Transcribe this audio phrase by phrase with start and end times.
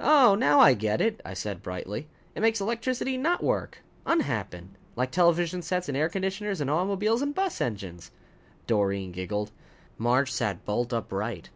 [0.00, 2.08] "Oh, now I get it," I said brightly.
[2.34, 4.70] "It makes electricity not work unhappen.
[4.96, 8.10] Like television sets and air conditioners and automobiles and bus engines."
[8.66, 9.52] Doreen giggled.
[9.96, 11.50] Marge sat bolt upright.